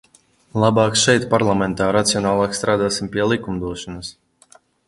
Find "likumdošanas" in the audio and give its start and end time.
3.35-4.15